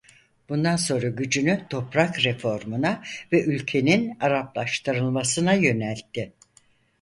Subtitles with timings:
[0.49, 6.33] Bundan sonra gücünü toprak reformuna ve ülkenin Araplaştırılmasına yöneltti.